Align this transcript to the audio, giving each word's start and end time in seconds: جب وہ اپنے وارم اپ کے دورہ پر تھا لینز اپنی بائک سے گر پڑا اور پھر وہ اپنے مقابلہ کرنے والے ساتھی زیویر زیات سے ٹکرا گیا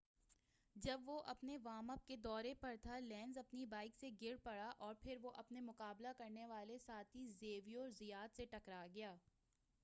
جب 0.75 1.01
وہ 1.05 1.19
اپنے 1.25 1.57
وارم 1.63 1.89
اپ 1.89 2.07
کے 2.07 2.15
دورہ 2.15 2.53
پر 2.59 2.75
تھا 2.81 2.97
لینز 2.99 3.37
اپنی 3.37 3.65
بائک 3.65 3.97
سے 3.99 4.09
گر 4.21 4.35
پڑا 4.43 4.71
اور 4.77 4.95
پھر 4.95 5.17
وہ 5.21 5.31
اپنے 5.35 5.59
مقابلہ 5.61 6.13
کرنے 6.17 6.45
والے 6.45 6.77
ساتھی 6.77 7.27
زیویر 7.39 7.89
زیات 7.89 8.35
سے 8.35 8.45
ٹکرا 8.45 8.85
گیا 8.93 9.15